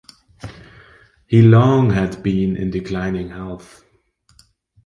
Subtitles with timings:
[1.27, 3.83] He long had been in declining health.